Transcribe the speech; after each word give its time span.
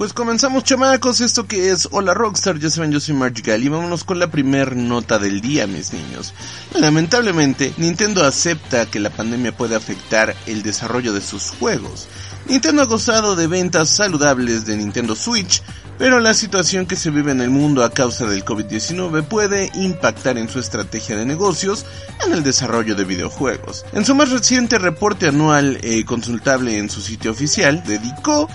Pues 0.00 0.14
comenzamos 0.14 0.64
chamacos, 0.64 1.20
esto 1.20 1.46
que 1.46 1.70
es 1.70 1.86
Hola 1.92 2.14
Rockstar, 2.14 2.58
ya 2.58 2.70
saben 2.70 2.90
yo 2.90 3.00
soy 3.00 3.14
Marge 3.14 3.58
y 3.58 3.68
vámonos 3.68 4.02
con 4.02 4.18
la 4.18 4.30
primer 4.30 4.74
nota 4.74 5.18
del 5.18 5.42
día 5.42 5.66
mis 5.66 5.92
niños. 5.92 6.32
Lamentablemente, 6.74 7.74
Nintendo 7.76 8.24
acepta 8.24 8.86
que 8.86 8.98
la 8.98 9.10
pandemia 9.10 9.54
puede 9.54 9.76
afectar 9.76 10.34
el 10.46 10.62
desarrollo 10.62 11.12
de 11.12 11.20
sus 11.20 11.50
juegos. 11.50 12.08
Nintendo 12.46 12.80
ha 12.80 12.86
gozado 12.86 13.36
de 13.36 13.46
ventas 13.46 13.90
saludables 13.90 14.64
de 14.64 14.78
Nintendo 14.78 15.14
Switch, 15.14 15.62
pero 16.00 16.18
la 16.18 16.32
situación 16.32 16.86
que 16.86 16.96
se 16.96 17.10
vive 17.10 17.30
en 17.30 17.42
el 17.42 17.50
mundo 17.50 17.84
a 17.84 17.90
causa 17.90 18.24
del 18.24 18.42
COVID-19 18.42 19.22
puede 19.22 19.70
impactar 19.74 20.38
en 20.38 20.48
su 20.48 20.58
estrategia 20.58 21.14
de 21.14 21.26
negocios 21.26 21.84
en 22.24 22.32
el 22.32 22.42
desarrollo 22.42 22.94
de 22.94 23.04
videojuegos. 23.04 23.84
En 23.92 24.06
su 24.06 24.14
más 24.14 24.30
reciente 24.30 24.78
reporte 24.78 25.28
anual 25.28 25.78
eh, 25.82 26.06
consultable 26.06 26.78
en 26.78 26.88
su 26.88 27.02
sitio 27.02 27.32
oficial, 27.32 27.84
dedicó 27.84 28.48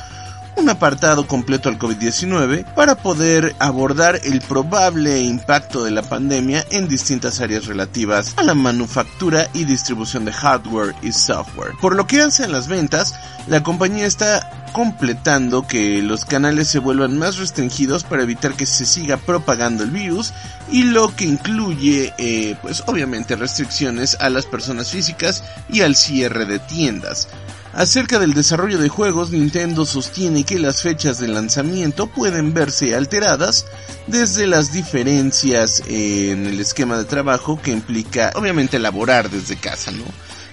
un 0.55 0.69
apartado 0.69 1.27
completo 1.27 1.69
al 1.69 1.77
COVID-19 1.77 2.65
para 2.73 2.95
poder 2.95 3.55
abordar 3.59 4.19
el 4.23 4.41
probable 4.41 5.21
impacto 5.21 5.83
de 5.83 5.91
la 5.91 6.01
pandemia 6.01 6.65
en 6.71 6.87
distintas 6.87 7.41
áreas 7.41 7.65
relativas 7.65 8.33
a 8.37 8.43
la 8.43 8.53
manufactura 8.53 9.47
y 9.53 9.65
distribución 9.65 10.25
de 10.25 10.33
hardware 10.33 10.95
y 11.01 11.11
software. 11.11 11.73
Por 11.81 11.95
lo 11.95 12.07
que 12.07 12.21
hace 12.21 12.43
a 12.43 12.47
las 12.47 12.67
ventas, 12.67 13.15
la 13.47 13.63
compañía 13.63 14.05
está 14.05 14.65
completando 14.75 15.65
que 15.65 16.01
los 16.01 16.25
canales 16.25 16.67
se 16.67 16.79
vuelvan 16.79 17.17
más 17.17 17.37
restringidos 17.37 18.03
para 18.03 18.23
evitar 18.23 18.55
que 18.55 18.65
se 18.65 18.85
siga 18.85 19.15
propagando 19.15 19.83
el 19.83 19.91
virus 19.91 20.33
y 20.69 20.83
lo 20.83 21.15
que 21.15 21.23
incluye 21.23 22.13
eh, 22.17 22.57
pues 22.61 22.83
obviamente 22.87 23.37
restricciones 23.37 24.17
a 24.19 24.29
las 24.29 24.45
personas 24.45 24.91
físicas 24.91 25.45
y 25.69 25.81
al 25.81 25.95
cierre 25.95 26.45
de 26.45 26.59
tiendas. 26.59 27.29
Acerca 27.75 28.19
del 28.19 28.33
desarrollo 28.33 28.77
de 28.77 28.87
juegos, 28.87 29.31
Nintendo 29.31 29.85
sostiene 29.85 30.45
que 30.45 30.59
las 30.59 30.81
fechas 30.81 31.19
de 31.19 31.27
lanzamiento 31.27 32.07
pueden 32.07 32.53
verse 32.53 32.95
alteradas 32.95 33.65
desde 34.07 34.47
las 34.47 34.71
diferencias 34.71 35.83
en 35.85 36.45
el 36.45 36.61
esquema 36.61 36.97
de 36.97 37.03
trabajo 37.03 37.59
que 37.61 37.71
implica 37.71 38.31
obviamente 38.35 38.77
elaborar 38.77 39.29
desde 39.29 39.57
casa, 39.57 39.91
¿no? 39.91 40.05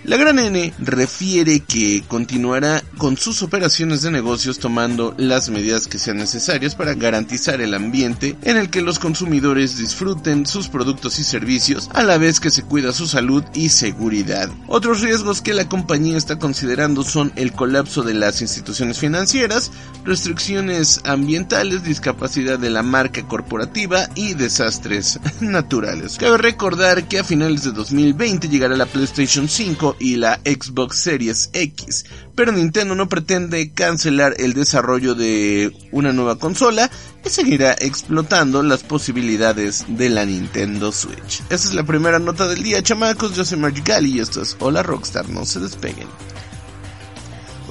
La 0.05 0.17
gran 0.17 0.41
N 0.41 0.75
refiere 0.81 1.61
que 1.61 2.03
continuará 2.09 2.83
con 2.99 3.17
sus 3.17 3.41
operaciones 3.45 4.03
de 4.03 4.11
negocios 4.11 4.59
tomando 4.59 5.15
las 5.17 5.49
medidas 5.49 5.87
que 5.87 5.99
sean 5.99 6.17
necesarias 6.17 6.75
para 6.75 6.95
garantizar 6.95 7.61
el 7.61 7.73
ambiente 7.73 8.37
en 8.43 8.57
el 8.57 8.69
que 8.69 8.83
los 8.83 8.99
consumidores 8.99 9.79
disfruten 9.79 10.45
sus 10.45 10.67
productos 10.67 11.21
y 11.21 11.25
servicios 11.25 11.89
a 11.95 12.03
la 12.03 12.19
vez 12.19 12.41
que 12.41 12.51
se 12.51 12.65
cuida 12.65 12.93
su 12.93 13.07
salud 13.07 13.45
y 13.55 13.69
seguridad. 13.69 14.51
Otros 14.67 15.03
riesgos 15.03 15.41
que 15.41 15.55
la 15.55 15.69
compañía 15.69 16.19
está 16.19 16.37
considerando 16.37 17.05
son 17.05 17.33
el 17.37 17.53
colapso 17.53 18.03
de 18.03 18.15
las 18.15 18.43
instituciones 18.43 18.99
financieras, 18.99 19.71
restricciones 20.05 21.01
ambientales, 21.05 21.85
discapacidad 21.85 22.59
de 22.59 22.71
la 22.71 22.83
marca 22.83 23.23
corporativa 23.29 24.09
y 24.17 24.35
desastres 24.35 25.21
naturales. 25.41 26.17
Cabe 26.19 26.39
recordar 26.39 27.05
que 27.05 27.21
a 27.21 27.25
finales 27.25 27.63
de 27.63 27.71
2020 27.71 28.49
llegará 28.49 28.77
la 28.77 28.87
PlayStation 28.87 29.49
5 29.49 29.92
y 29.99 30.17
la 30.17 30.41
Xbox 30.45 30.97
Series 30.97 31.51
X, 31.53 32.05
pero 32.35 32.53
Nintendo 32.53 32.95
no 32.95 33.09
pretende 33.09 33.73
cancelar 33.73 34.35
el 34.39 34.55
desarrollo 34.55 35.15
de 35.15 35.75
una 35.93 36.13
nueva 36.13 36.39
consola 36.39 36.91
y 37.25 37.29
seguirá 37.29 37.73
explotando 37.79 38.63
las 38.63 38.83
posibilidades 38.83 39.85
de 39.89 40.09
la 40.09 40.25
Nintendo 40.25 40.93
Switch. 40.93 41.43
Esa 41.51 41.69
es 41.69 41.75
la 41.75 41.85
primera 41.85 42.19
nota 42.19 42.49
del 42.49 42.63
día, 42.63 42.83
chamacos. 42.83 43.35
Yo 43.37 43.45
soy 43.45 43.59
Mark 43.59 43.83
Gali 43.85 44.13
y 44.13 44.21
esto 44.21 44.43
es 44.43 44.57
Hola 44.59 44.83
Rockstar, 44.83 45.29
no 45.29 45.45
se 45.45 45.61
despeguen. 45.61 46.09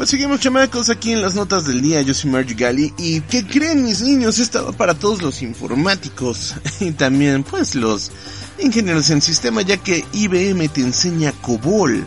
Pues 0.01 0.09
seguimos 0.09 0.39
chamacos 0.39 0.89
aquí 0.89 1.11
en 1.11 1.21
las 1.21 1.35
notas 1.35 1.67
del 1.67 1.81
día, 1.81 2.01
yo 2.01 2.13
soy 2.13 2.31
Marge 2.31 2.55
Gali 2.55 2.93
y 2.97 3.21
¿qué 3.21 3.45
creen 3.45 3.83
mis 3.83 4.01
niños? 4.01 4.39
Estaba 4.39 4.71
para 4.71 4.95
todos 4.95 5.21
los 5.21 5.43
informáticos 5.43 6.55
y 6.79 6.91
también 6.91 7.43
pues 7.43 7.75
los 7.75 8.11
ingenieros 8.61 9.09
en 9.09 9.21
sistema 9.21 9.61
ya 9.61 9.77
que 9.77 10.05
IBM 10.13 10.69
te 10.69 10.81
enseña 10.81 11.33
COBOL. 11.41 12.05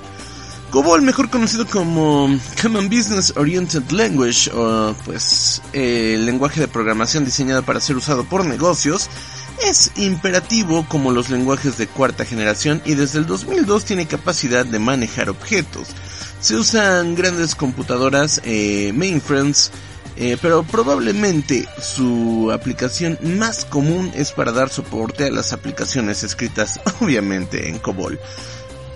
COBOL, 0.70 1.02
mejor 1.02 1.30
conocido 1.30 1.66
como 1.66 2.28
Common 2.60 2.88
Business 2.88 3.32
Oriented 3.36 3.90
Language, 3.90 4.50
o 4.52 4.94
pues 5.04 5.62
el 5.72 6.26
lenguaje 6.26 6.60
de 6.60 6.68
programación 6.68 7.24
diseñado 7.24 7.62
para 7.62 7.80
ser 7.80 7.96
usado 7.96 8.24
por 8.24 8.44
negocios, 8.44 9.08
es 9.62 9.92
imperativo 9.96 10.84
como 10.88 11.12
los 11.12 11.30
lenguajes 11.30 11.78
de 11.78 11.86
cuarta 11.86 12.24
generación 12.24 12.82
y 12.84 12.94
desde 12.94 13.20
el 13.20 13.26
2002 13.26 13.84
tiene 13.84 14.06
capacidad 14.06 14.66
de 14.66 14.78
manejar 14.78 15.30
objetos. 15.30 15.88
Se 16.40 16.56
usan 16.56 17.14
grandes 17.14 17.54
computadoras, 17.54 18.40
eh, 18.44 18.92
mainframes, 18.94 19.70
eh, 20.16 20.36
pero 20.40 20.62
probablemente 20.62 21.68
su 21.80 22.50
aplicación 22.52 23.18
más 23.22 23.64
común 23.64 24.12
es 24.14 24.32
para 24.32 24.52
dar 24.52 24.70
soporte 24.70 25.24
a 25.24 25.30
las 25.30 25.52
aplicaciones 25.52 26.22
escritas 26.22 26.80
obviamente 27.00 27.68
en 27.68 27.78
COBOL. 27.78 28.18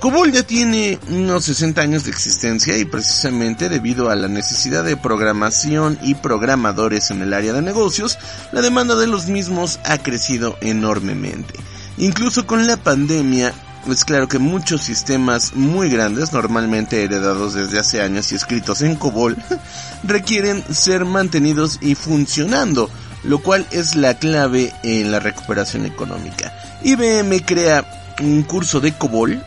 COBOL 0.00 0.30
ya 0.30 0.44
tiene 0.44 0.96
unos 1.08 1.44
60 1.46 1.80
años 1.80 2.04
de 2.04 2.12
existencia 2.12 2.78
y 2.78 2.84
precisamente 2.84 3.68
debido 3.68 4.10
a 4.10 4.14
la 4.16 4.28
necesidad 4.28 4.84
de 4.84 4.96
programación 4.96 5.98
y 6.02 6.14
programadores 6.14 7.10
en 7.10 7.20
el 7.20 7.34
área 7.34 7.52
de 7.52 7.62
negocios, 7.62 8.16
la 8.52 8.62
demanda 8.62 8.94
de 8.94 9.08
los 9.08 9.26
mismos 9.26 9.80
ha 9.84 9.98
crecido 9.98 10.56
enormemente. 10.60 11.54
Incluso 11.96 12.46
con 12.46 12.68
la 12.68 12.76
pandemia, 12.76 13.52
es 13.86 14.04
claro 14.04 14.28
que 14.28 14.38
muchos 14.38 14.82
sistemas 14.82 15.54
muy 15.54 15.88
grandes, 15.88 16.32
normalmente 16.32 17.02
heredados 17.02 17.54
desde 17.54 17.78
hace 17.78 18.02
años 18.02 18.32
y 18.32 18.34
escritos 18.34 18.82
en 18.82 18.96
COBOL, 18.96 19.36
requieren 20.02 20.64
ser 20.72 21.04
mantenidos 21.04 21.78
y 21.80 21.94
funcionando, 21.94 22.90
lo 23.24 23.38
cual 23.38 23.66
es 23.70 23.94
la 23.94 24.18
clave 24.18 24.72
en 24.82 25.10
la 25.10 25.20
recuperación 25.20 25.86
económica. 25.86 26.52
IBM 26.82 27.40
crea 27.40 27.84
un 28.20 28.42
curso 28.42 28.80
de 28.80 28.92
COBOL 28.92 29.42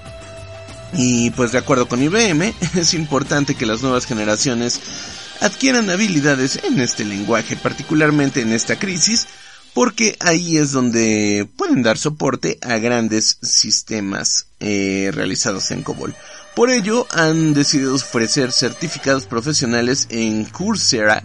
y 0.94 1.30
pues 1.32 1.52
de 1.52 1.58
acuerdo 1.58 1.88
con 1.88 2.02
IBM 2.02 2.54
es 2.76 2.94
importante 2.94 3.56
que 3.56 3.66
las 3.66 3.82
nuevas 3.82 4.06
generaciones 4.06 4.80
adquieran 5.40 5.90
habilidades 5.90 6.60
en 6.64 6.80
este 6.80 7.04
lenguaje, 7.04 7.56
particularmente 7.56 8.42
en 8.42 8.54
esta 8.54 8.78
crisis, 8.78 9.28
porque 9.74 10.18
ahí 10.20 10.58
es 10.58 10.72
donde 10.72 11.48
pueden 11.58 11.84
dar 11.84 11.98
soporte 11.98 12.58
a 12.62 12.78
grandes 12.78 13.38
sistemas 13.42 14.48
eh, 14.60 15.12
realizados 15.14 15.72
en 15.72 15.84
COBOL. 15.84 16.16
Por 16.56 16.70
ello 16.70 17.08
han 17.12 17.54
decidido 17.54 17.96
ofrecer 17.96 18.52
certificados 18.52 19.26
profesionales 19.26 20.08
en 20.10 20.46
Coursera 20.46 21.24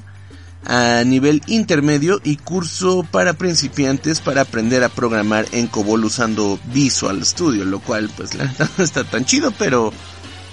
a 0.65 1.03
nivel 1.05 1.43
intermedio 1.47 2.21
y 2.25 2.37
curso 2.37 3.07
para 3.11 3.35
principiantes 3.35 4.21
para 4.21 4.43
aprender 4.43 4.83
a 4.83 4.89
programar 4.89 5.47
en 5.53 5.67
COBOL 5.69 6.05
usando 6.05 6.59
Visual 6.73 7.25
Studio, 7.25 7.65
lo 7.65 7.81
cual 7.81 8.11
pues 8.17 8.35
la 8.35 8.45
verdad 8.59 8.71
no 8.77 8.85
está 8.85 9.05
tan 9.05 9.25
chido, 9.25 9.53
pero 9.59 9.93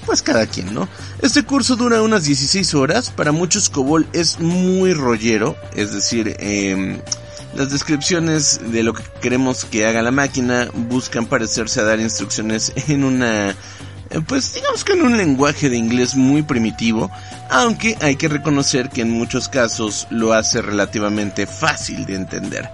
pues 0.05 0.21
cada 0.21 0.45
quien, 0.47 0.73
¿no? 0.73 0.87
Este 1.21 1.43
curso 1.43 1.75
dura 1.75 2.01
unas 2.01 2.25
16 2.25 2.73
horas, 2.73 3.09
para 3.09 3.31
muchos 3.31 3.69
COBOL 3.69 4.07
es 4.13 4.39
muy 4.39 4.93
rollero, 4.93 5.55
es 5.75 5.93
decir, 5.93 6.35
eh, 6.39 7.01
las 7.55 7.71
descripciones 7.71 8.59
de 8.71 8.83
lo 8.83 8.93
que 8.93 9.03
queremos 9.21 9.65
que 9.65 9.85
haga 9.85 10.01
la 10.01 10.11
máquina 10.11 10.69
buscan 10.73 11.25
parecerse 11.25 11.79
a 11.79 11.83
dar 11.83 11.99
instrucciones 11.99 12.73
en 12.87 13.03
una 13.03 13.49
eh, 13.49 14.21
pues 14.27 14.53
digamos 14.53 14.83
que 14.83 14.93
en 14.93 15.01
un 15.01 15.17
lenguaje 15.17 15.69
de 15.69 15.77
inglés 15.77 16.15
muy 16.15 16.43
primitivo, 16.43 17.09
aunque 17.49 17.97
hay 18.01 18.15
que 18.15 18.27
reconocer 18.27 18.89
que 18.89 19.01
en 19.01 19.11
muchos 19.11 19.49
casos 19.49 20.07
lo 20.09 20.33
hace 20.33 20.61
relativamente 20.61 21.47
fácil 21.47 22.05
de 22.05 22.15
entender. 22.15 22.69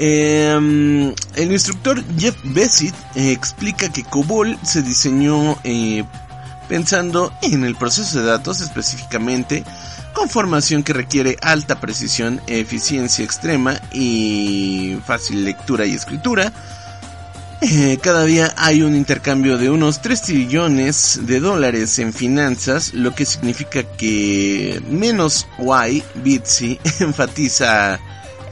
Eh, 0.00 1.12
el 1.34 1.52
instructor 1.52 2.00
Jeff 2.16 2.36
Bessitt 2.44 2.94
eh, 3.16 3.32
explica 3.32 3.88
que 3.88 4.04
COBOL 4.04 4.56
se 4.62 4.82
diseñó 4.82 5.58
eh, 5.64 6.04
pensando 6.68 7.32
en 7.42 7.64
el 7.64 7.74
proceso 7.74 8.20
de 8.20 8.26
datos 8.26 8.60
específicamente 8.60 9.64
con 10.12 10.28
formación 10.28 10.82
que 10.82 10.92
requiere 10.92 11.36
alta 11.40 11.80
precisión, 11.80 12.40
eficiencia 12.46 13.24
extrema 13.24 13.80
y 13.92 14.96
fácil 15.06 15.44
lectura 15.44 15.86
y 15.86 15.94
escritura. 15.94 16.52
Eh, 17.60 17.98
cada 18.00 18.24
día 18.24 18.54
hay 18.56 18.82
un 18.82 18.94
intercambio 18.94 19.58
de 19.58 19.68
unos 19.68 20.00
3 20.00 20.22
trillones 20.22 21.20
de 21.24 21.40
dólares 21.40 21.98
en 21.98 22.12
finanzas, 22.12 22.94
lo 22.94 23.14
que 23.16 23.24
significa 23.24 23.82
que 23.82 24.80
menos 24.88 25.48
Y, 25.58 26.02
Bitsy, 26.22 26.78
enfatiza 27.00 27.98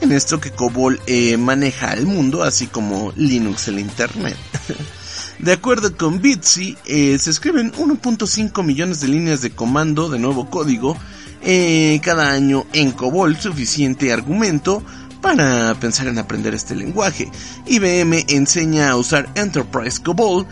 en 0.01 0.11
esto 0.11 0.41
que 0.41 0.51
COBOL 0.51 0.99
eh, 1.07 1.37
maneja 1.37 1.93
el 1.93 2.05
mundo, 2.05 2.43
así 2.43 2.67
como 2.67 3.13
Linux 3.15 3.69
el 3.69 3.79
Internet. 3.79 4.35
De 5.39 5.53
acuerdo 5.53 5.95
con 5.95 6.19
Bitsy, 6.19 6.77
eh, 6.85 7.17
se 7.19 7.29
escriben 7.29 7.71
1.5 7.73 8.63
millones 8.63 8.99
de 9.01 9.07
líneas 9.07 9.41
de 9.41 9.51
comando 9.51 10.09
de 10.09 10.19
nuevo 10.19 10.49
código 10.49 10.97
cada 12.03 12.31
año 12.31 12.65
en 12.73 12.91
COBOL, 12.91 13.37
suficiente 13.37 14.11
argumento 14.11 14.83
para 15.21 15.73
pensar 15.75 16.07
en 16.07 16.19
aprender 16.19 16.53
este 16.53 16.75
lenguaje. 16.75 17.29
IBM 17.65 18.25
enseña 18.27 18.89
a 18.89 18.97
usar 18.97 19.29
Enterprise 19.35 20.01
COBOL, 20.03 20.45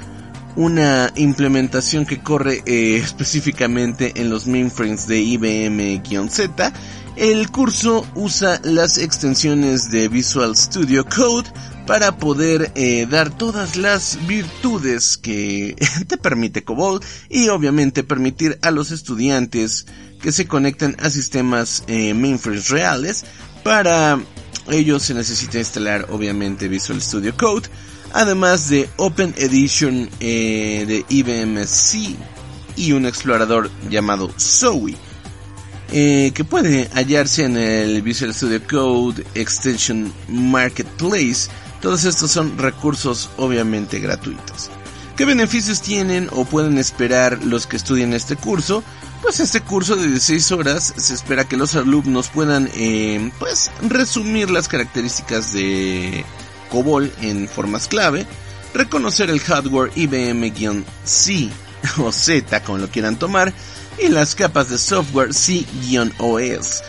una 0.56 1.12
implementación 1.16 2.06
que 2.06 2.22
corre 2.22 2.64
eh, 2.66 2.96
específicamente 2.96 4.14
en 4.16 4.30
los 4.30 4.48
mainframes 4.48 5.06
de 5.08 5.20
IBM-Z. 5.20 6.74
El 7.18 7.52
curso 7.52 8.06
usa 8.16 8.60
las 8.64 8.98
extensiones 8.98 9.90
de 9.92 10.08
Visual 10.08 10.56
Studio 10.56 11.06
Code 11.06 11.50
para 11.86 12.18
poder 12.18 12.72
eh, 12.76 13.08
dar 13.10 13.36
todas 13.36 13.76
las 13.76 14.20
virtudes 14.28 15.18
que 15.18 15.76
te 16.08 16.18
permite 16.18 16.64
COBOL 16.64 17.02
y 17.30 17.50
obviamente 17.50 18.04
permitir 18.04 18.58
a 18.62 18.72
los 18.72 18.92
estudiantes 18.92 19.86
que 20.22 20.32
se 20.32 20.48
conecten 20.48 20.96
a 21.00 21.10
sistemas 21.10 21.84
eh, 21.88 22.14
mainframes 22.14 22.70
reales 22.70 23.26
para 23.64 24.20
ello 24.70 25.00
se 25.00 25.14
necesita 25.14 25.60
instalar 25.60 26.08
obviamente 26.10 26.68
Visual 26.68 27.02
Studio 27.02 27.36
Code, 27.38 27.70
además 28.14 28.70
de 28.70 28.90
Open 28.98 29.34
Edition 29.38 30.10
eh, 30.20 30.86
de 30.88 31.06
IBM 31.10 31.66
C 31.68 32.16
y 32.76 32.92
un 32.92 33.06
explorador 33.06 33.70
llamado 33.90 34.32
Zoe, 34.40 34.96
eh, 35.92 36.32
que 36.34 36.44
puede 36.44 36.90
hallarse 36.94 37.46
en 37.46 37.58
el 37.58 38.02
Visual 38.02 38.34
Studio 38.34 38.62
Code 38.68 39.24
Extension 39.36 40.12
Marketplace. 40.30 41.50
Todos 41.86 42.04
estos 42.06 42.32
son 42.32 42.58
recursos 42.58 43.30
obviamente 43.38 44.00
gratuitos. 44.00 44.72
¿Qué 45.16 45.24
beneficios 45.24 45.84
tienen 45.84 46.30
o 46.32 46.44
pueden 46.44 46.80
esperar 46.80 47.44
los 47.44 47.68
que 47.68 47.78
estudian 47.78 48.14
este 48.14 48.36
curso? 48.36 48.84
Pues 49.22 49.40
este 49.40 49.62
curso 49.62 49.96
de 49.96 50.08
16 50.08 50.52
horas 50.54 50.96
se 50.98 51.14
espera 51.14 51.44
que 51.44 51.58
los 51.58 51.76
alumnos 51.76 52.30
puedan 52.30 52.72
eh, 52.74 53.30
pues 53.38 53.70
resumir 53.88 54.50
las 54.50 54.68
características 54.68 55.54
de 55.54 56.26
COBOL 56.72 57.14
en 57.22 57.48
formas 57.48 57.88
clave, 57.88 58.26
reconocer 58.74 59.30
el 59.30 59.40
hardware 59.40 59.92
IBM-C 59.96 61.50
o 62.00 62.12
Z 62.12 62.64
como 62.64 62.80
lo 62.80 62.88
quieran 62.88 63.20
tomar 63.20 63.54
y 64.04 64.08
las 64.08 64.34
capas 64.34 64.72
de 64.72 64.80
software 64.80 65.36
C-OS 65.36 66.82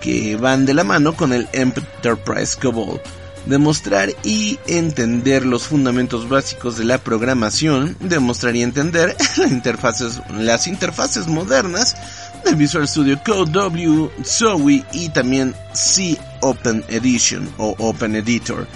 que 0.00 0.34
van 0.34 0.66
de 0.66 0.74
la 0.74 0.82
mano 0.82 1.14
con 1.14 1.32
el 1.32 1.48
Enterprise 1.52 2.58
COBOL 2.60 3.00
demostrar 3.46 4.10
y 4.24 4.58
entender 4.66 5.44
los 5.44 5.64
fundamentos 5.64 6.28
básicos 6.28 6.78
de 6.78 6.84
la 6.84 6.98
programación, 6.98 7.96
demostrar 8.00 8.54
y 8.56 8.62
entender 8.62 9.16
las 9.36 9.50
interfaces, 9.50 10.20
las 10.30 10.66
interfaces 10.66 11.26
modernas 11.26 11.96
de 12.44 12.54
Visual 12.54 12.88
Studio 12.88 13.20
Code, 13.24 13.50
W, 13.52 14.10
Zoe 14.24 14.84
y 14.92 15.08
también 15.10 15.54
C 15.72 16.18
Open 16.40 16.84
Edition 16.88 17.48
o 17.58 17.74
Open 17.78 18.16
Editor. 18.16 18.66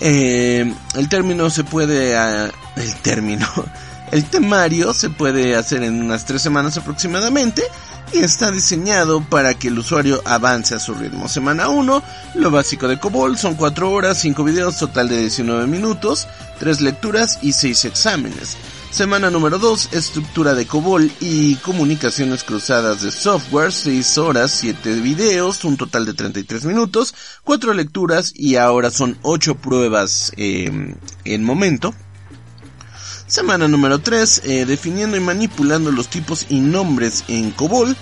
Eh, 0.00 0.72
el 0.96 1.08
término 1.08 1.50
se 1.50 1.64
puede, 1.64 2.16
ah, 2.16 2.50
el 2.76 2.94
término, 2.96 3.46
el 4.12 4.24
temario 4.24 4.92
se 4.92 5.10
puede 5.10 5.56
hacer 5.56 5.82
en 5.82 6.02
unas 6.02 6.24
tres 6.24 6.42
semanas 6.42 6.76
aproximadamente 6.76 7.62
y 8.12 8.18
está 8.18 8.50
diseñado 8.50 9.22
para 9.22 9.54
que 9.54 9.68
el 9.68 9.78
usuario 9.78 10.20
avance 10.24 10.74
a 10.74 10.80
su 10.80 10.94
ritmo. 10.94 11.28
Semana 11.28 11.68
1, 11.68 12.02
lo 12.34 12.50
básico 12.50 12.88
de 12.88 12.98
COBOL 12.98 13.38
son 13.38 13.54
4 13.54 13.90
horas, 13.90 14.18
5 14.18 14.42
videos, 14.42 14.78
total 14.78 15.08
de 15.08 15.20
19 15.20 15.66
minutos, 15.66 16.26
3 16.58 16.80
lecturas 16.80 17.38
y 17.42 17.52
6 17.52 17.84
exámenes. 17.84 18.56
Semana 18.90 19.30
número 19.30 19.60
2, 19.60 19.90
estructura 19.92 20.54
de 20.54 20.66
COBOL 20.66 21.12
y 21.20 21.54
comunicaciones 21.56 22.42
cruzadas 22.42 23.02
de 23.02 23.12
software, 23.12 23.72
6 23.72 24.18
horas, 24.18 24.50
7 24.50 24.96
videos, 24.96 25.64
un 25.64 25.76
total 25.76 26.06
de 26.06 26.14
33 26.14 26.64
minutos, 26.64 27.14
4 27.44 27.72
lecturas 27.74 28.32
y 28.34 28.56
ahora 28.56 28.90
son 28.90 29.16
8 29.22 29.54
pruebas 29.56 30.32
eh, 30.36 30.96
en 31.24 31.44
momento. 31.44 31.94
Semana 33.30 33.68
número 33.68 34.00
3, 34.00 34.42
eh, 34.44 34.64
definiendo 34.66 35.16
y 35.16 35.20
manipulando 35.20 35.92
los 35.92 36.08
tipos 36.08 36.46
y 36.48 36.58
nombres 36.58 37.22
en 37.28 37.52
COBOL. 37.52 37.96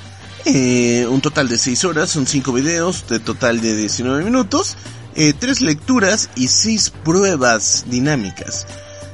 Eh, 0.47 1.07
un 1.07 1.21
total 1.21 1.51
de 1.51 1.59
6 1.59 1.85
horas, 1.85 2.09
son 2.09 2.27
5 2.27 2.51
videos, 2.51 3.07
de 3.11 3.21
total 3.21 3.61
de 3.61 3.77
19 3.77 4.25
minutos, 4.25 4.79
eh, 5.17 5.35
3 5.39 5.61
lecturas 5.61 6.31
y 6.35 6.49
6 6.49 6.95
pruebas 7.05 7.85
dinámicas. 7.89 8.67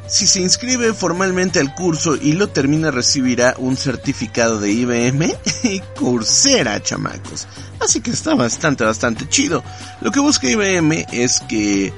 Si 0.07 0.29
se 0.29 0.41
inscribe 0.41 0.95
formalmente 0.95 1.59
al 1.59 1.75
curso 1.75 2.15
y 2.15 2.35
lo 2.35 2.49
termina 2.49 2.93
recibirá 2.93 3.57
un 3.59 3.77
certificado 3.77 4.61
de 4.61 4.71
IBM 4.71 5.35
y 5.65 5.81
Coursera, 5.99 6.81
chamacos. 6.81 7.49
Así 7.81 8.01
que 8.01 8.13
está 8.13 8.37
bastante, 8.37 8.85
bastante 8.85 9.29
chido. 9.29 9.65
Lo 10.01 10.13
que 10.13 10.21
busca 10.21 10.49
IBM 10.49 11.07
es 11.11 11.41
que 11.49 11.93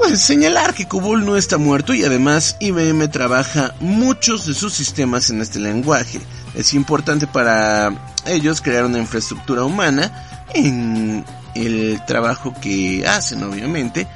pues 0.00 0.22
señalar 0.22 0.72
que 0.72 0.88
COBOL 0.88 1.26
no 1.26 1.36
está 1.36 1.58
muerto 1.58 1.92
y 1.92 2.04
además 2.04 2.56
IBM 2.58 3.06
trabaja 3.08 3.74
muchos 3.80 4.46
de 4.46 4.54
sus 4.54 4.72
sistemas 4.72 5.28
en 5.28 5.42
este 5.42 5.58
lenguaje. 5.58 6.20
Es 6.54 6.72
importante 6.72 7.26
para 7.26 7.92
ellos 8.24 8.62
crear 8.62 8.86
una 8.86 8.98
infraestructura 8.98 9.62
humana 9.62 10.46
en 10.54 11.22
el 11.54 12.02
trabajo 12.06 12.54
que 12.62 13.06
hacen 13.06 13.42
obviamente, 13.42 14.06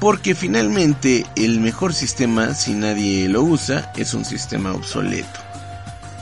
porque 0.00 0.34
finalmente 0.34 1.24
el 1.36 1.60
mejor 1.60 1.94
sistema 1.94 2.52
si 2.54 2.74
nadie 2.74 3.28
lo 3.28 3.42
usa 3.42 3.92
es 3.96 4.14
un 4.14 4.24
sistema 4.24 4.72
obsoleto. 4.72 5.40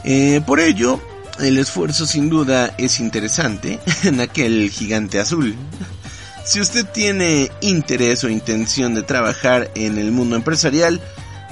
Eh, 0.04 0.42
por 0.46 0.60
ello, 0.60 1.00
el 1.40 1.56
esfuerzo 1.56 2.06
sin 2.06 2.28
duda 2.28 2.74
es 2.76 3.00
interesante 3.00 3.80
en 4.04 4.20
aquel 4.20 4.70
gigante 4.70 5.18
azul. 5.18 5.56
Si 6.48 6.62
usted 6.62 6.86
tiene 6.86 7.50
interés 7.60 8.24
o 8.24 8.30
intención 8.30 8.94
de 8.94 9.02
trabajar 9.02 9.70
en 9.74 9.98
el 9.98 10.12
mundo 10.12 10.34
empresarial, 10.34 10.98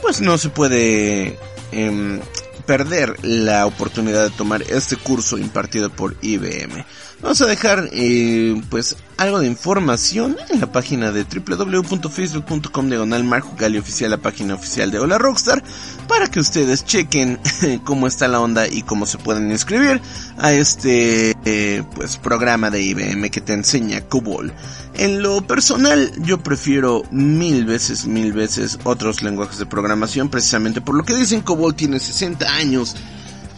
pues 0.00 0.22
no 0.22 0.38
se 0.38 0.48
puede 0.48 1.38
em, 1.70 2.18
perder 2.64 3.22
la 3.22 3.66
oportunidad 3.66 4.24
de 4.24 4.30
tomar 4.30 4.62
este 4.62 4.96
curso 4.96 5.36
impartido 5.36 5.90
por 5.90 6.16
IBM. 6.22 6.82
Vamos 7.20 7.42
a 7.42 7.46
dejar 7.46 7.90
eh, 7.92 8.58
pues 8.70 8.96
algo 9.16 9.40
de 9.40 9.46
información 9.46 10.36
en 10.50 10.60
la 10.60 10.70
página 10.70 11.10
de 11.10 11.24
www.facebook.com 11.24 12.88
diagonal 12.88 13.24
Gali 13.56 13.78
oficial, 13.78 14.10
la 14.10 14.18
página 14.18 14.54
oficial 14.54 14.90
de 14.90 14.98
Hola 14.98 15.18
Rockstar, 15.18 15.62
para 16.06 16.28
que 16.28 16.40
ustedes 16.40 16.84
chequen 16.84 17.38
cómo 17.84 18.06
está 18.06 18.28
la 18.28 18.40
onda 18.40 18.68
y 18.68 18.82
cómo 18.82 19.06
se 19.06 19.18
pueden 19.18 19.50
inscribir 19.50 20.00
a 20.38 20.52
este 20.52 21.34
eh, 21.44 21.82
pues 21.94 22.18
programa 22.18 22.70
de 22.70 22.82
IBM 22.82 23.30
que 23.30 23.40
te 23.40 23.54
enseña 23.54 24.02
COBOL. 24.02 24.52
En 24.94 25.22
lo 25.22 25.46
personal, 25.46 26.12
yo 26.22 26.42
prefiero 26.42 27.02
mil 27.10 27.64
veces, 27.64 28.06
mil 28.06 28.32
veces 28.32 28.78
otros 28.84 29.22
lenguajes 29.22 29.58
de 29.58 29.66
programación, 29.66 30.28
precisamente 30.28 30.80
por 30.80 30.94
lo 30.94 31.04
que 31.04 31.14
dicen 31.14 31.40
COBOL 31.40 31.74
tiene 31.74 31.98
60 31.98 32.46
años, 32.54 32.96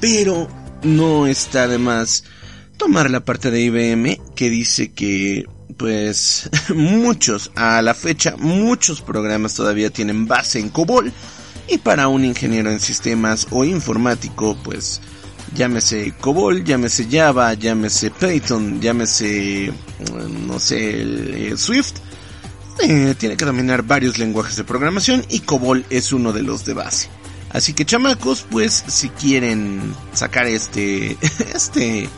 pero 0.00 0.48
no 0.82 1.26
está 1.26 1.66
de 1.66 1.78
más 1.78 2.24
tomar 2.78 3.10
la 3.10 3.20
parte 3.20 3.50
de 3.50 3.60
IBM 3.60 4.18
que 4.34 4.48
dice 4.48 4.92
que 4.92 5.46
pues 5.76 6.48
muchos, 6.74 7.52
a 7.54 7.82
la 7.82 7.92
fecha, 7.92 8.36
muchos 8.38 9.02
programas 9.02 9.54
todavía 9.54 9.90
tienen 9.90 10.26
base 10.26 10.58
en 10.58 10.70
COBOL 10.70 11.12
y 11.68 11.78
para 11.78 12.08
un 12.08 12.24
ingeniero 12.24 12.70
en 12.70 12.80
sistemas 12.80 13.46
o 13.50 13.64
informático 13.64 14.56
pues 14.62 15.02
llámese 15.54 16.14
COBOL, 16.20 16.64
llámese 16.64 17.08
Java, 17.10 17.52
llámese 17.54 18.10
Python, 18.10 18.80
llámese 18.80 19.72
no 20.46 20.58
sé, 20.58 21.02
eh, 21.02 21.56
Swift, 21.56 21.96
eh, 22.82 23.14
tiene 23.18 23.36
que 23.36 23.44
dominar 23.44 23.82
varios 23.82 24.18
lenguajes 24.18 24.56
de 24.56 24.64
programación 24.64 25.24
y 25.28 25.40
COBOL 25.40 25.84
es 25.90 26.12
uno 26.12 26.32
de 26.32 26.42
los 26.42 26.64
de 26.64 26.74
base. 26.74 27.08
Así 27.50 27.72
que 27.72 27.86
chamacos, 27.86 28.46
pues 28.50 28.84
si 28.88 29.08
quieren 29.08 29.94
sacar 30.12 30.46
este, 30.46 31.16
este 31.54 32.08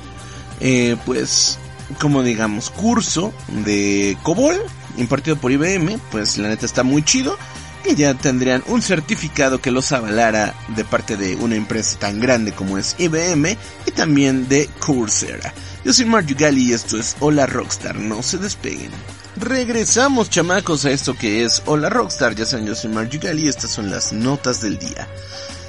eh, 0.61 0.97
pues, 1.07 1.59
como 2.00 2.23
digamos, 2.23 2.71
curso 2.71 3.33
de 3.49 4.17
COBOL 4.23 4.57
impartido 4.97 5.37
por 5.37 5.52
IBM, 5.52 5.99
pues 6.11 6.38
la 6.38 6.49
neta 6.49 6.67
está 6.67 6.83
muy 6.83 7.02
chido. 7.02 7.37
Que 7.83 7.95
ya 7.95 8.12
tendrían 8.12 8.62
un 8.67 8.83
certificado 8.83 9.62
que 9.62 9.71
los 9.71 9.90
avalara 9.93 10.55
de 10.76 10.85
parte 10.85 11.17
de 11.17 11.37
una 11.37 11.55
empresa 11.55 11.99
tan 11.99 12.21
grande 12.21 12.52
como 12.52 12.76
es 12.76 12.95
IBM 12.99 13.57
y 13.87 13.90
también 13.93 14.49
de 14.50 14.69
Coursera. 14.81 15.55
Yo 15.83 15.95
soy 15.95 16.05
Mark 16.05 16.26
Yugali 16.26 16.69
y 16.69 16.73
esto 16.75 16.99
es 16.99 17.17
Hola 17.21 17.47
Rockstar, 17.47 17.97
no 17.97 18.23
se 18.23 18.37
despeguen. 18.37 18.90
Regresamos 19.37 20.29
chamacos 20.29 20.85
a 20.85 20.90
esto 20.90 21.17
que 21.17 21.43
es 21.43 21.62
Hola 21.64 21.88
Rockstar, 21.88 22.35
ya 22.35 22.45
saben 22.45 22.67
yo 22.67 22.75
soy 22.75 22.90
Margie 22.90 23.19
y 23.35 23.49
estas 23.49 23.71
son 23.71 23.88
las 23.90 24.12
notas 24.12 24.61
del 24.61 24.79
día. 24.79 25.09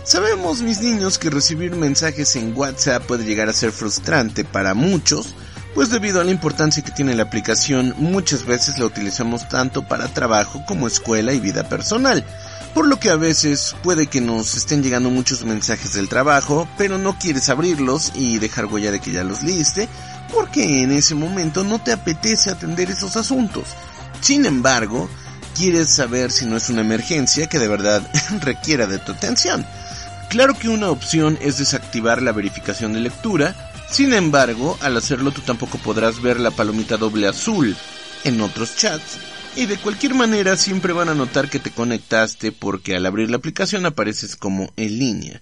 Sabemos 0.04 0.64
mis 0.64 0.82
niños 0.82 1.20
que 1.20 1.30
recibir 1.30 1.76
mensajes 1.76 2.36
en 2.36 2.58
WhatsApp 2.58 3.06
puede 3.06 3.24
llegar 3.24 3.50
a 3.50 3.54
ser 3.54 3.72
frustrante 3.72 4.44
para 4.44 4.74
muchos, 4.74 5.36
pues 5.76 5.92
debido 5.92 6.20
a 6.20 6.24
la 6.24 6.32
importancia 6.32 6.84
que 6.84 6.92
tiene 6.92 7.14
la 7.14 7.24
aplicación 7.24 7.94
muchas 8.00 8.46
veces 8.48 8.80
la 8.80 8.86
utilizamos 8.86 9.48
tanto 9.48 9.88
para 9.88 10.12
trabajo 10.12 10.64
como 10.68 10.88
escuela 10.88 11.34
y 11.34 11.40
vida 11.40 11.70
personal, 11.70 12.26
por 12.74 12.88
lo 12.88 13.00
que 13.00 13.12
a 13.12 13.16
veces 13.16 13.76
puede 13.84 14.08
que 14.08 14.22
nos 14.22 14.56
estén 14.56 14.82
llegando 14.82 15.12
muchos 15.12 15.46
mensajes 15.46 15.94
del 15.94 16.10
trabajo, 16.10 16.68
pero 16.80 16.98
no 16.98 17.20
quieres 17.20 17.50
abrirlos 17.50 18.12
y 18.16 18.40
dejar 18.40 18.66
huella 18.66 18.92
de 18.92 19.00
que 19.00 19.12
ya 19.12 19.24
los 19.24 19.44
leíste, 19.44 19.88
porque 20.34 20.82
en 20.82 20.94
ese 20.94 21.14
momento 21.14 21.64
no 21.64 21.80
te 21.80 21.92
apetece 21.92 22.50
atender 22.50 22.90
esos 22.90 23.18
asuntos. 23.18 23.68
Sin 24.20 24.48
embargo, 24.48 25.08
quieres 25.56 25.94
saber 25.94 26.32
si 26.32 26.48
no 26.48 26.58
es 26.58 26.70
una 26.70 26.82
emergencia 26.82 27.48
que 27.48 27.60
de 27.60 27.68
verdad 27.68 28.02
requiera 28.42 28.88
de 28.88 28.98
tu 28.98 29.12
atención. 29.12 29.64
Claro 30.32 30.58
que 30.58 30.70
una 30.70 30.90
opción 30.90 31.38
es 31.42 31.58
desactivar 31.58 32.22
la 32.22 32.32
verificación 32.32 32.94
de 32.94 33.02
lectura, 33.02 33.54
sin 33.92 34.14
embargo, 34.14 34.78
al 34.80 34.96
hacerlo 34.96 35.32
tú 35.32 35.42
tampoco 35.42 35.78
podrás 35.78 36.22
ver 36.22 36.40
la 36.40 36.52
palomita 36.52 36.96
doble 36.96 37.28
azul 37.28 37.76
en 38.24 38.40
otros 38.40 38.78
chats 38.78 39.18
y 39.58 39.66
de 39.66 39.76
cualquier 39.76 40.14
manera 40.14 40.56
siempre 40.56 40.94
van 40.94 41.10
a 41.10 41.16
notar 41.16 41.50
que 41.50 41.60
te 41.60 41.72
conectaste 41.72 42.54
porque 42.54 42.96
al 42.96 43.06
abrir 43.06 43.30
la 43.30 43.36
aplicación 43.36 43.86
apareces 43.86 44.38
como 44.38 44.72
en 44.78 45.00
línea. 45.00 45.42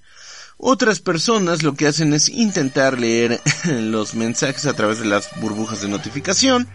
Otras 0.57 0.99
personas 0.99 1.61
lo 1.61 1.75
que 1.75 1.85
hacen 1.85 2.11
es 2.13 2.27
intentar 2.27 2.99
leer 2.99 3.39
los 3.65 4.15
mensajes 4.15 4.65
a 4.65 4.73
través 4.73 4.97
de 4.97 5.05
las 5.05 5.29
burbujas 5.39 5.83
de 5.83 5.89
notificación, 5.89 6.67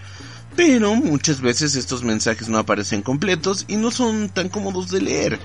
pero 0.55 0.95
muchas 0.95 1.41
veces 1.41 1.75
estos 1.75 2.05
mensajes 2.05 2.49
no 2.49 2.59
aparecen 2.59 3.03
completos 3.03 3.65
y 3.67 3.75
no 3.75 3.91
son 3.91 4.29
tan 4.29 4.51
cómodos 4.51 4.93
de 4.93 5.01
leer, 5.01 5.41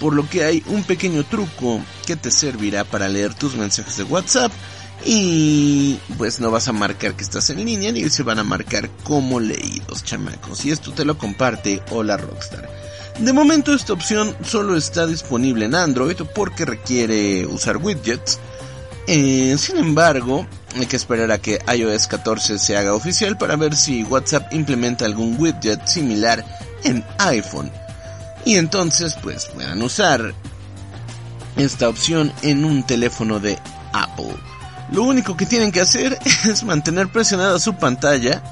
por 0.00 0.14
lo 0.14 0.28
que 0.28 0.44
hay 0.44 0.64
un 0.66 0.82
pequeño 0.82 1.24
truco 1.24 1.80
que 2.06 2.16
te 2.16 2.30
servirá 2.30 2.84
para 2.84 3.08
leer 3.08 3.34
tus 3.34 3.54
mensajes 3.54 3.98
de 3.98 4.04
WhatsApp 4.04 4.50
y 5.04 5.98
pues 6.18 6.40
no 6.40 6.50
vas 6.50 6.68
a 6.68 6.72
marcar 6.72 7.14
que 7.14 7.22
estás 7.22 7.48
en 7.50 7.64
línea 7.64 7.92
ni 7.92 8.08
se 8.10 8.22
van 8.22 8.38
a 8.38 8.44
marcar 8.44 8.90
como 9.04 9.40
leídos, 9.40 10.04
chamacos. 10.04 10.64
Y 10.64 10.70
esto 10.70 10.92
te 10.92 11.04
lo 11.04 11.16
comparte 11.16 11.82
Hola 11.90 12.16
Rockstar. 12.16 12.68
De 13.18 13.32
momento 13.32 13.74
esta 13.74 13.92
opción 13.92 14.34
solo 14.44 14.76
está 14.76 15.06
disponible 15.06 15.66
en 15.66 15.74
Android 15.74 16.16
porque 16.34 16.64
requiere 16.64 17.46
usar 17.46 17.76
widgets. 17.76 18.38
Eh, 19.06 19.56
sin 19.58 19.78
embargo, 19.78 20.46
hay 20.76 20.86
que 20.86 20.96
esperar 20.96 21.30
a 21.30 21.38
que 21.38 21.58
iOS 21.74 22.06
14 22.06 22.58
se 22.58 22.76
haga 22.76 22.94
oficial 22.94 23.36
para 23.36 23.56
ver 23.56 23.76
si 23.76 24.04
WhatsApp 24.04 24.52
implementa 24.52 25.04
algún 25.04 25.36
widget 25.38 25.86
similar 25.86 26.44
en 26.84 27.04
iPhone. 27.18 27.70
Y 28.44 28.56
entonces 28.56 29.16
pues 29.22 29.46
puedan 29.46 29.82
usar 29.82 30.34
esta 31.56 31.88
opción 31.88 32.32
en 32.42 32.64
un 32.64 32.84
teléfono 32.84 33.38
de 33.38 33.58
Apple. 33.92 34.34
Lo 34.92 35.04
único 35.04 35.36
que 35.36 35.46
tienen 35.46 35.72
que 35.72 35.80
hacer 35.80 36.18
es 36.48 36.64
mantener 36.64 37.08
presionada 37.08 37.58
su 37.58 37.74
pantalla 37.74 38.42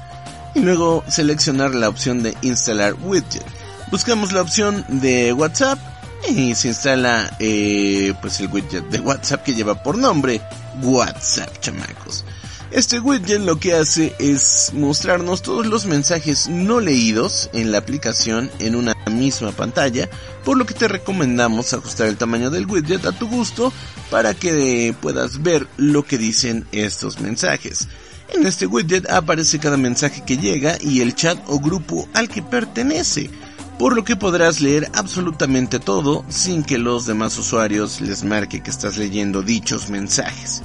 y 0.55 0.59
luego 0.59 1.03
seleccionar 1.07 1.75
la 1.75 1.89
opción 1.89 2.23
de 2.23 2.35
instalar 2.41 2.95
widget 3.03 3.45
buscamos 3.91 4.31
la 4.33 4.41
opción 4.41 4.85
de 4.87 5.33
WhatsApp 5.33 5.79
y 6.27 6.55
se 6.55 6.69
instala 6.69 7.35
eh, 7.39 8.13
pues 8.21 8.39
el 8.39 8.47
widget 8.47 8.85
de 8.89 8.99
WhatsApp 8.99 9.43
que 9.43 9.53
lleva 9.53 9.81
por 9.81 9.97
nombre 9.97 10.41
WhatsApp, 10.81 11.59
chamacos. 11.59 12.25
Este 12.71 12.99
widget 12.99 13.41
lo 13.41 13.59
que 13.59 13.73
hace 13.73 14.13
es 14.19 14.71
mostrarnos 14.73 15.41
todos 15.41 15.65
los 15.65 15.87
mensajes 15.87 16.47
no 16.49 16.79
leídos 16.79 17.49
en 17.53 17.71
la 17.71 17.79
aplicación 17.79 18.51
en 18.59 18.75
una 18.75 18.95
misma 19.09 19.51
pantalla, 19.51 20.07
por 20.45 20.55
lo 20.55 20.67
que 20.67 20.75
te 20.75 20.87
recomendamos 20.87 21.73
ajustar 21.73 22.07
el 22.07 22.17
tamaño 22.17 22.51
del 22.51 22.67
widget 22.67 23.05
a 23.05 23.11
tu 23.11 23.27
gusto 23.27 23.73
para 24.11 24.35
que 24.35 24.93
puedas 25.01 25.41
ver 25.41 25.67
lo 25.77 26.05
que 26.05 26.19
dicen 26.19 26.67
estos 26.71 27.19
mensajes. 27.19 27.87
En 28.31 28.45
este 28.45 28.67
widget 28.67 29.09
aparece 29.09 29.57
cada 29.57 29.77
mensaje 29.77 30.23
que 30.23 30.37
llega 30.37 30.77
y 30.79 31.01
el 31.01 31.15
chat 31.15 31.39
o 31.47 31.59
grupo 31.59 32.07
al 32.13 32.29
que 32.29 32.43
pertenece 32.43 33.31
por 33.79 33.95
lo 33.95 34.03
que 34.03 34.17
podrás 34.17 34.59
leer 34.59 34.91
absolutamente 34.93 35.79
todo 35.79 36.25
sin 36.27 36.63
que 36.63 36.77
los 36.77 37.05
demás 37.05 37.37
usuarios 37.37 38.01
les 38.01 38.25
marque 38.25 38.61
que 38.61 38.69
estás 38.69 38.97
leyendo 38.97 39.41
dichos 39.41 39.89
mensajes. 39.89 40.61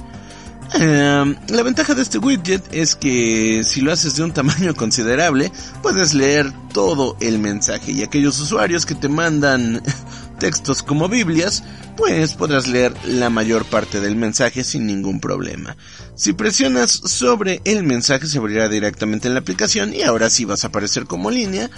Em, 0.73 1.35
la 1.47 1.63
ventaja 1.63 1.93
de 1.93 2.01
este 2.01 2.17
widget 2.17 2.61
es 2.73 2.95
que 2.95 3.63
si 3.63 3.79
lo 3.79 3.93
haces 3.93 4.17
de 4.17 4.23
un 4.23 4.33
tamaño 4.33 4.75
considerable, 4.75 5.49
puedes 5.81 6.13
leer 6.13 6.51
todo 6.73 7.15
el 7.21 7.39
mensaje 7.39 7.93
y 7.93 8.03
aquellos 8.03 8.37
usuarios 8.41 8.85
que 8.85 8.95
te 8.95 9.07
mandan 9.07 9.81
textos 10.39 10.83
como 10.83 11.07
Biblias, 11.07 11.63
pues 11.95 12.33
podrás 12.33 12.67
leer 12.67 12.93
la 13.05 13.29
mayor 13.29 13.63
parte 13.63 14.01
del 14.01 14.17
mensaje 14.17 14.65
sin 14.65 14.85
ningún 14.85 15.21
problema. 15.21 15.77
Si 16.15 16.33
presionas 16.33 16.91
sobre 16.91 17.61
el 17.63 17.83
mensaje 17.83 18.27
se 18.27 18.39
abrirá 18.39 18.67
directamente 18.67 19.29
en 19.29 19.35
la 19.35 19.39
aplicación 19.39 19.93
y 19.93 20.01
ahora 20.01 20.29
sí 20.29 20.43
vas 20.43 20.65
a 20.65 20.67
aparecer 20.67 21.05
como 21.05 21.31
línea, 21.31 21.69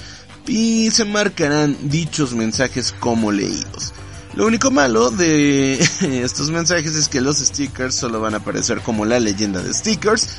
y 0.47 0.89
se 0.91 1.05
marcarán 1.05 1.77
dichos 1.89 2.33
mensajes 2.33 2.93
como 2.99 3.31
leídos. 3.31 3.93
Lo 4.35 4.45
único 4.45 4.71
malo 4.71 5.09
de 5.09 5.73
estos 6.01 6.51
mensajes 6.51 6.95
es 6.95 7.09
que 7.09 7.21
los 7.21 7.37
stickers 7.37 7.95
solo 7.95 8.21
van 8.21 8.35
a 8.35 8.37
aparecer 8.37 8.81
como 8.81 9.05
la 9.05 9.19
leyenda 9.19 9.61
de 9.61 9.73
stickers, 9.73 10.29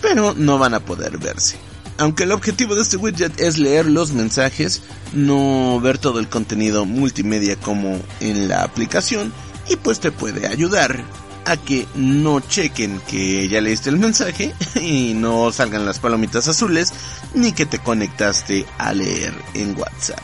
pero 0.00 0.34
no 0.34 0.58
van 0.58 0.74
a 0.74 0.80
poder 0.80 1.18
verse. 1.18 1.56
Aunque 1.98 2.24
el 2.24 2.32
objetivo 2.32 2.74
de 2.74 2.82
este 2.82 2.96
widget 2.96 3.40
es 3.40 3.58
leer 3.58 3.86
los 3.86 4.12
mensajes, 4.12 4.82
no 5.12 5.78
ver 5.80 5.98
todo 5.98 6.18
el 6.18 6.28
contenido 6.28 6.86
multimedia 6.86 7.56
como 7.56 8.00
en 8.20 8.48
la 8.48 8.64
aplicación, 8.64 9.32
y 9.68 9.76
pues 9.76 10.00
te 10.00 10.10
puede 10.10 10.46
ayudar 10.48 11.04
a 11.46 11.56
que 11.56 11.86
no 11.94 12.40
chequen 12.40 13.00
que 13.08 13.48
ya 13.48 13.60
leíste 13.60 13.90
el 13.90 13.98
mensaje 13.98 14.54
y 14.80 15.14
no 15.14 15.52
salgan 15.52 15.86
las 15.86 15.98
palomitas 15.98 16.48
azules 16.48 16.92
ni 17.34 17.52
que 17.52 17.66
te 17.66 17.78
conectaste 17.78 18.66
a 18.78 18.92
leer 18.92 19.34
en 19.54 19.76
WhatsApp. 19.78 20.20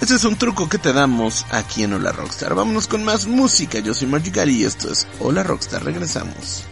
Este 0.00 0.14
es 0.14 0.24
un 0.24 0.36
truco 0.36 0.66
que 0.66 0.78
te 0.78 0.94
damos 0.94 1.44
aquí 1.50 1.82
en 1.82 1.92
Hola 1.92 2.12
Rockstar. 2.12 2.54
Vámonos 2.54 2.86
con 2.86 3.04
más 3.04 3.26
música. 3.26 3.80
Yo 3.80 3.92
soy 3.92 4.08
Magical 4.08 4.48
y 4.48 4.64
esto 4.64 4.90
es 4.90 5.06
Hola 5.18 5.42
Rockstar. 5.42 5.84
Regresamos. 5.84 6.62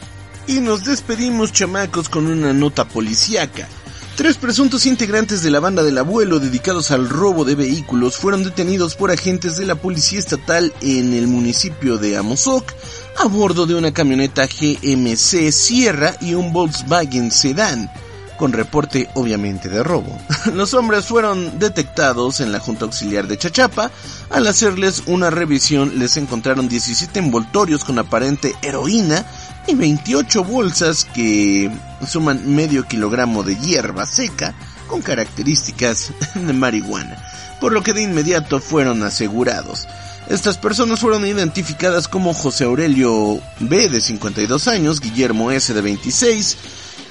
Y 0.46 0.60
nos 0.60 0.84
despedimos 0.84 1.52
chamacos 1.52 2.08
con 2.08 2.26
una 2.26 2.54
nota 2.54 2.86
policíaca. 2.86 3.68
Tres 4.16 4.36
presuntos 4.36 4.86
integrantes 4.86 5.42
de 5.42 5.50
la 5.50 5.60
banda 5.60 5.82
del 5.82 5.98
abuelo 5.98 6.40
dedicados 6.40 6.90
al 6.90 7.08
robo 7.08 7.44
de 7.44 7.54
vehículos 7.54 8.16
fueron 8.16 8.42
detenidos 8.42 8.96
por 8.96 9.12
agentes 9.12 9.58
de 9.58 9.66
la 9.66 9.76
policía 9.76 10.18
estatal 10.18 10.72
en 10.80 11.12
el 11.12 11.28
municipio 11.28 11.98
de 11.98 12.16
Amozoc 12.16 12.72
a 13.18 13.26
bordo 13.26 13.66
de 13.66 13.74
una 13.74 13.92
camioneta 13.92 14.46
GMC 14.46 15.50
Sierra 15.50 16.14
y 16.20 16.34
un 16.34 16.52
Volkswagen 16.52 17.32
Sedan, 17.32 17.90
con 18.36 18.52
reporte 18.52 19.08
obviamente 19.14 19.68
de 19.68 19.82
robo. 19.82 20.16
Los 20.54 20.72
hombres 20.74 21.06
fueron 21.06 21.58
detectados 21.58 22.40
en 22.40 22.52
la 22.52 22.60
Junta 22.60 22.84
Auxiliar 22.84 23.26
de 23.26 23.36
Chachapa. 23.36 23.90
Al 24.30 24.46
hacerles 24.46 25.02
una 25.06 25.30
revisión 25.30 25.98
les 25.98 26.16
encontraron 26.16 26.68
17 26.68 27.18
envoltorios 27.18 27.84
con 27.84 27.98
aparente 27.98 28.54
heroína 28.62 29.26
y 29.66 29.74
28 29.74 30.44
bolsas 30.44 31.04
que 31.04 31.70
suman 32.06 32.54
medio 32.54 32.84
kilogramo 32.84 33.42
de 33.42 33.56
hierba 33.56 34.06
seca 34.06 34.54
con 34.86 35.02
características 35.02 36.12
de 36.34 36.52
marihuana, 36.52 37.16
por 37.60 37.72
lo 37.72 37.82
que 37.82 37.94
de 37.94 38.02
inmediato 38.02 38.60
fueron 38.60 39.02
asegurados. 39.02 39.88
Estas 40.28 40.58
personas 40.58 41.00
fueron 41.00 41.24
identificadas 41.24 42.06
como 42.06 42.34
José 42.34 42.64
Aurelio 42.64 43.40
B 43.60 43.88
de 43.88 44.00
52 44.02 44.68
años, 44.68 45.00
Guillermo 45.00 45.50
S 45.50 45.72
de 45.72 45.80
26, 45.80 46.56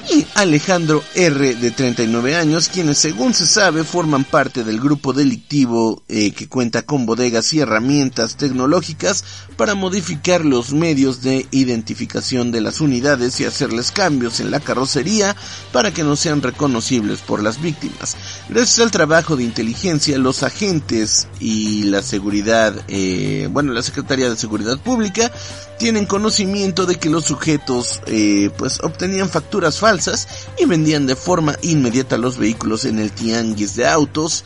y 0.10 0.26
Alejandro 0.36 1.04
R. 1.16 1.56
de 1.56 1.72
39 1.72 2.36
años, 2.36 2.70
quienes 2.70 2.98
según 2.98 3.34
se 3.34 3.46
sabe 3.46 3.84
forman 3.84 4.24
parte 4.24 4.64
del 4.64 4.80
grupo 4.80 5.14
delictivo 5.14 6.04
eh, 6.08 6.32
que 6.32 6.48
cuenta 6.48 6.84
con 6.84 7.06
bodegas 7.06 7.52
y 7.54 7.60
herramientas 7.60 8.38
tecnológicas 8.38 9.24
para 9.58 9.76
modificar 9.76 10.46
los 10.46 10.74
medios 10.74 11.22
de 11.22 11.48
identificación 11.52 12.52
de 12.52 12.62
las 12.62 12.80
unidades 12.80 13.40
y 13.40 13.46
hacerles 13.46 13.92
cambios 13.92 14.40
en 14.40 14.52
la 14.52 14.60
carrocería 14.60 15.36
para 15.72 15.94
que 15.94 16.04
no 16.04 16.16
sean 16.16 16.42
reconocibles 16.42 17.20
por 17.20 17.42
las 17.42 17.62
víctimas. 17.62 18.16
Gracias 18.50 18.80
al 18.80 18.92
trabajo 18.92 19.36
de 19.36 19.44
inteligencia, 19.44 20.18
los 20.18 20.44
agentes 20.44 21.28
y 21.40 21.84
la 21.84 22.04
seguridad, 22.04 22.74
eh, 22.88 23.50
bueno, 23.52 23.74
la 23.74 23.82
Secretaría 23.82 24.30
de 24.30 24.38
Seguridad 24.38 24.78
Pública 24.80 25.32
tienen 25.78 26.06
conocimiento 26.06 26.86
de 26.86 26.96
que 26.96 27.10
los 27.10 27.26
sujetos 27.26 28.02
eh, 28.08 28.50
pues 28.58 28.80
obtenían 28.82 29.30
facturas 29.30 29.80
falsas 29.80 30.28
y 30.58 30.66
vendían 30.66 31.06
de 31.06 31.16
forma 31.16 31.56
inmediata 31.62 32.18
los 32.18 32.38
vehículos 32.38 32.86
en 32.86 33.00
el 33.00 33.12
tianguis 33.12 33.76
de 33.76 33.88
autos 33.88 34.44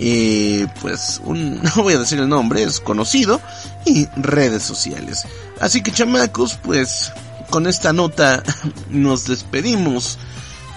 eh, 0.00 0.66
pues 0.80 1.20
un, 1.24 1.60
no 1.62 1.82
voy 1.82 1.94
a 1.94 1.98
decir 1.98 2.18
el 2.18 2.28
nombre, 2.28 2.62
es 2.62 2.80
conocido 2.80 3.40
y 3.84 4.06
redes 4.16 4.62
sociales. 4.62 5.24
Así 5.60 5.82
que 5.82 5.92
chamacos, 5.92 6.54
pues 6.62 7.12
con 7.50 7.66
esta 7.66 7.92
nota 7.92 8.42
nos 8.90 9.26
despedimos 9.26 10.18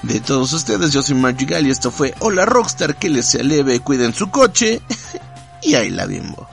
de 0.04 0.20
todos 0.20 0.54
ustedes. 0.54 0.92
Yo 0.92 1.04
soy 1.04 1.16
Margie 1.16 1.62
y 1.62 1.70
esto 1.70 1.92
fue 1.92 2.16
Hola 2.20 2.46
Rockstar, 2.46 2.96
que 2.96 3.10
les 3.10 3.28
sea 3.28 3.44
leve, 3.44 3.80
cuiden 3.80 4.14
su 4.14 4.32
coche 4.32 4.82
y 5.62 5.76
ahí 5.76 5.90
la 5.90 6.06
bimbo. 6.06 6.51